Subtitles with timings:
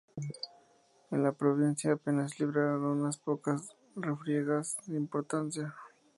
[1.11, 5.75] En la provincia apenas se libraron unas pocas refriegas sin importancia.